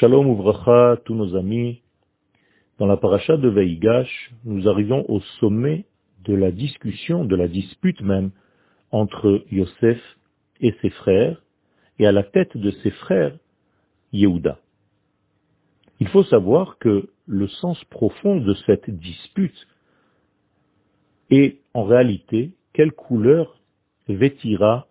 [0.00, 1.82] Shalom Uvracha, tous nos amis.
[2.78, 5.84] Dans la paracha de Veigash, nous arrivons au sommet
[6.24, 8.30] de la discussion, de la dispute même,
[8.92, 10.00] entre Yosef
[10.62, 11.42] et ses frères,
[11.98, 13.36] et à la tête de ses frères,
[14.14, 14.58] Yehuda.
[15.98, 19.68] Il faut savoir que le sens profond de cette dispute
[21.28, 23.60] est en réalité quelle couleur
[24.08, 24.86] vêtira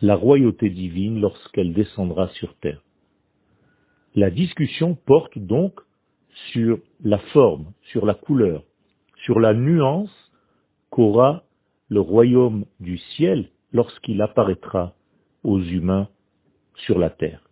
[0.00, 2.80] la royauté divine lorsqu'elle descendra sur terre.
[4.14, 5.80] La discussion porte donc
[6.52, 8.64] sur la forme, sur la couleur,
[9.24, 10.10] sur la nuance
[10.90, 11.44] qu'aura
[11.88, 14.94] le royaume du ciel lorsqu'il apparaîtra
[15.44, 16.08] aux humains
[16.74, 17.42] sur la terre.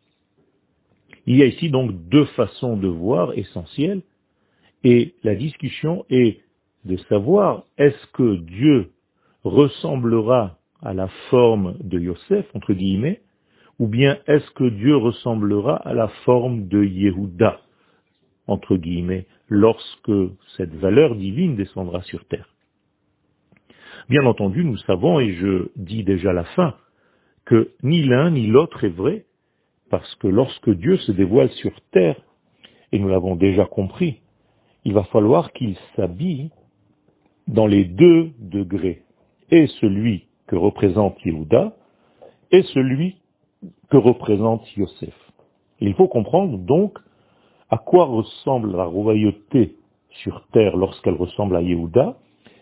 [1.27, 4.03] Il y a ici donc deux façons de voir essentielles,
[4.83, 6.41] et la discussion est
[6.85, 8.93] de savoir est-ce que Dieu
[9.45, 13.21] ressemblera à la forme de Yosef, entre guillemets,
[13.79, 17.61] ou bien est-ce que Dieu ressemblera à la forme de Yehuda,
[18.47, 20.13] entre guillemets, lorsque
[20.57, 22.49] cette valeur divine descendra sur terre?
[24.09, 26.75] Bien entendu, nous savons, et je dis déjà la fin,
[27.45, 29.27] que ni l'un ni l'autre est vrai,
[29.91, 32.21] parce que lorsque Dieu se dévoile sur terre,
[32.91, 34.21] et nous l'avons déjà compris,
[34.85, 36.51] il va falloir qu'il s'habille
[37.47, 39.03] dans les deux degrés,
[39.51, 41.75] et celui que représente Yehuda
[42.51, 43.18] et celui
[43.91, 45.15] que représente Yosef.
[45.81, 46.99] Il faut comprendre donc
[47.71, 49.77] à quoi ressemble la royauté
[50.23, 52.17] sur terre lorsqu'elle ressemble à Yehuda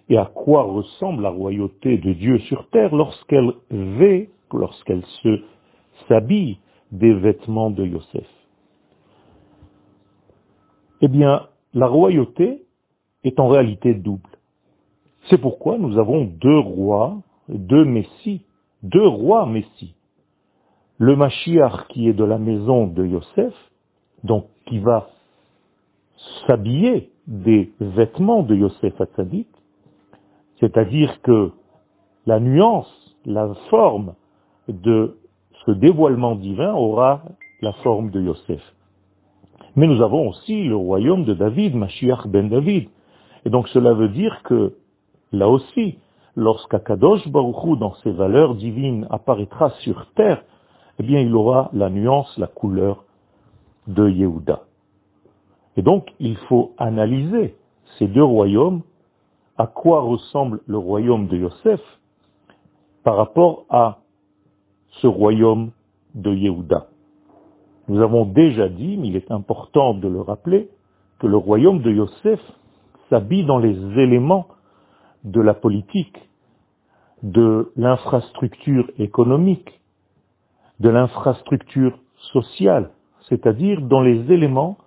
[0.09, 5.43] et à quoi ressemble la royauté de Dieu sur terre lorsqu'elle vêt, lorsqu'elle se
[6.09, 6.59] s'habille
[6.93, 8.29] des vêtements de Yosef.
[11.01, 12.63] Eh bien, la royauté
[13.25, 14.31] est en réalité double.
[15.29, 17.19] C'est pourquoi nous avons deux rois
[17.49, 18.43] deux Messies,
[18.83, 19.95] deux rois Messies.
[20.99, 23.55] Le Mashiach qui est de la maison de Yosef,
[24.25, 25.09] donc qui va
[26.47, 29.49] s'habiller des vêtements de Yosef Hatzadik,
[30.59, 31.53] c'est-à-dire que
[32.25, 32.91] la nuance,
[33.27, 34.15] la forme
[34.69, 35.19] de
[35.65, 37.23] ce dévoilement divin aura
[37.61, 38.62] la forme de Yosef.
[39.75, 42.89] Mais nous avons aussi le royaume de David, Mashiach ben David.
[43.45, 44.75] Et donc cela veut dire que,
[45.33, 45.99] là aussi,
[46.35, 50.43] lorsqu'Akadosh Baruchou, dans ses valeurs divines, apparaîtra sur terre,
[50.99, 53.05] eh bien, il aura la nuance, la couleur
[53.87, 54.62] de Yehuda.
[55.77, 57.55] Et donc, il faut analyser
[57.99, 58.83] ces deux royaumes,
[59.59, 61.81] à quoi ressemble le royaume de Yosef
[63.05, 63.99] par rapport à
[65.01, 65.71] ce royaume
[66.15, 66.89] de Yehuda?
[67.89, 70.71] Nous avons déjà dit, mais il est important de le rappeler,
[71.19, 72.41] que le royaume de Yosef
[73.09, 74.49] s'habille dans les éléments
[75.25, 76.19] de la politique,
[77.23, 79.81] de l'infrastructure économique,
[80.81, 81.98] de l'infrastructure
[82.32, 82.91] sociale,
[83.28, 84.78] c'est-à-dire dans les éléments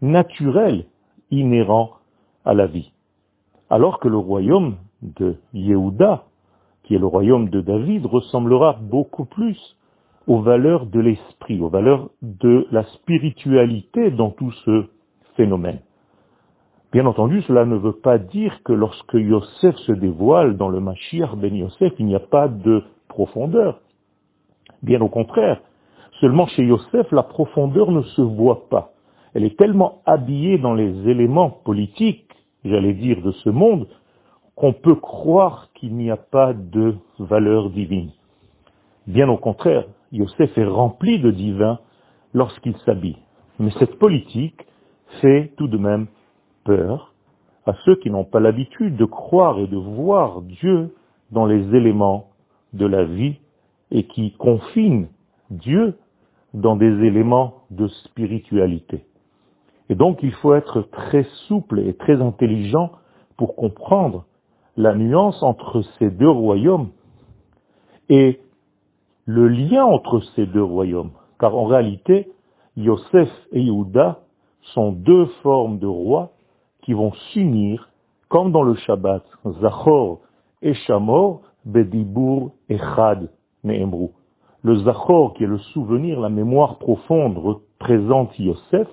[0.00, 0.86] naturels
[1.30, 1.92] inhérents
[2.44, 2.92] à la vie.
[3.70, 6.24] Alors que le royaume de Yehuda,
[6.84, 9.76] qui est le royaume de David, ressemblera beaucoup plus
[10.26, 14.86] aux valeurs de l'esprit, aux valeurs de la spiritualité dans tout ce
[15.36, 15.80] phénomène.
[16.92, 21.34] Bien entendu, cela ne veut pas dire que lorsque Yosef se dévoile dans le Mashiach
[21.36, 23.80] ben Yosef, il n'y a pas de profondeur.
[24.82, 25.60] Bien au contraire,
[26.20, 28.92] seulement chez Yosef, la profondeur ne se voit pas.
[29.34, 32.30] Elle est tellement habillée dans les éléments politiques,
[32.64, 33.86] j'allais dire, de ce monde,
[34.54, 38.10] qu'on peut croire qu'il n'y a pas de valeur divine.
[39.06, 41.78] Bien au contraire, Yosef est rempli de divin
[42.32, 43.18] lorsqu'il s'habille.
[43.58, 44.66] Mais cette politique
[45.20, 46.06] fait tout de même
[46.64, 47.12] peur
[47.66, 50.94] à ceux qui n'ont pas l'habitude de croire et de voir Dieu
[51.30, 52.28] dans les éléments
[52.72, 53.36] de la vie
[53.90, 55.08] et qui confinent
[55.50, 55.96] Dieu
[56.54, 59.04] dans des éléments de spiritualité.
[59.88, 62.90] Et donc il faut être très souple et très intelligent
[63.36, 64.24] pour comprendre
[64.76, 66.90] la nuance entre ces deux royaumes
[68.08, 68.40] et
[69.24, 71.12] le lien entre ces deux royaumes.
[71.38, 72.30] Car en réalité,
[72.76, 74.20] Yosef et Yehuda
[74.74, 76.32] sont deux formes de rois
[76.82, 77.90] qui vont s'unir,
[78.28, 79.24] comme dans le Shabbat,
[79.60, 80.20] Zachor
[80.62, 83.28] et Shamor, Bedibur et Chad,
[84.62, 88.88] Le Zachor, qui est le souvenir, la mémoire profonde, représente Yosef,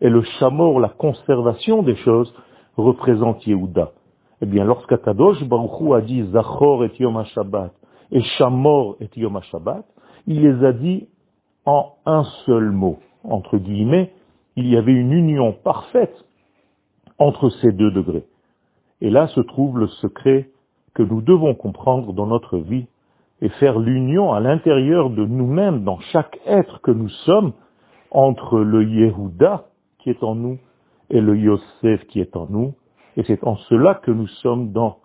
[0.00, 2.32] et le Shamor, la conservation des choses,
[2.76, 3.92] représente Yehuda.
[4.40, 7.72] Eh bien, lorsqu'Akadosh Baruch a dit Zachor et Yom HaShabbat
[8.12, 9.84] et Shamor et Yom HaShabbat,
[10.26, 11.08] il les a dit
[11.66, 12.98] en un seul mot.
[13.24, 14.12] Entre guillemets,
[14.56, 16.24] il y avait une union parfaite
[17.18, 18.24] entre ces deux degrés.
[19.00, 20.50] Et là se trouve le secret
[20.94, 22.86] que nous devons comprendre dans notre vie
[23.40, 27.52] et faire l'union à l'intérieur de nous-mêmes, dans chaque être que nous sommes,
[28.10, 29.66] entre le Yehuda
[29.98, 30.58] qui est en nous
[31.10, 32.74] et le Yosef qui est en nous.
[33.16, 34.98] Et c'est en cela que nous sommes dans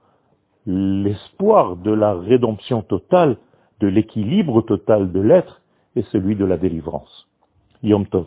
[0.66, 3.38] l'espoir de la rédemption totale,
[3.80, 5.62] de l'équilibre total de l'être
[5.96, 7.28] et celui de la délivrance.
[7.82, 8.26] Yom Tov.